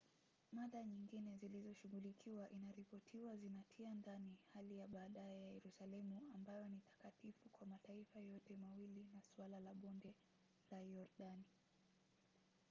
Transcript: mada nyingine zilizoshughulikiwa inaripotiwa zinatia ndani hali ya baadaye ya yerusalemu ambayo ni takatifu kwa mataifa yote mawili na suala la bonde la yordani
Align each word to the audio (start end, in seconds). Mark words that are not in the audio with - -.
mada 0.51 0.83
nyingine 0.83 1.37
zilizoshughulikiwa 1.37 2.49
inaripotiwa 2.49 3.37
zinatia 3.37 3.93
ndani 3.93 4.35
hali 4.53 4.77
ya 4.77 4.87
baadaye 4.87 5.39
ya 5.41 5.51
yerusalemu 5.51 6.21
ambayo 6.35 6.67
ni 6.69 6.79
takatifu 6.87 7.49
kwa 7.49 7.67
mataifa 7.67 8.19
yote 8.19 8.55
mawili 8.55 9.05
na 9.13 9.21
suala 9.21 9.59
la 9.59 9.73
bonde 9.73 10.15
la 10.71 10.79
yordani 10.81 11.45